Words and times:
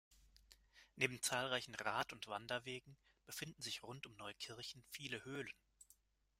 Neben 0.95 1.21
zahlreichen 1.21 1.75
Rad- 1.75 2.11
und 2.11 2.25
Wanderwegen 2.27 2.97
befinden 3.27 3.61
sich 3.61 3.83
rund 3.83 4.07
um 4.07 4.15
Neukirchen 4.15 4.83
viele 4.89 5.23
Höhlen. 5.25 5.53